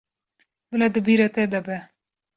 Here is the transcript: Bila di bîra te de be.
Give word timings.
Bila 0.69 0.87
di 0.93 0.99
bîra 1.05 1.27
te 1.35 1.43
de 1.51 1.59
be. 1.65 1.77